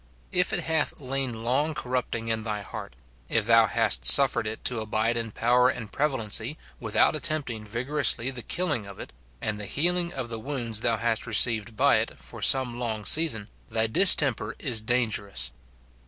[0.41, 2.95] —If it hath lain long corrupting in thy heart,
[3.29, 8.41] if thou hast suffered it to abide in power and prevalency, without attempting vigorously the
[8.41, 12.41] killing of it, and the healing of the wounds thou hast received by it, for
[12.41, 15.51] some long season, thy distemper is dangerous.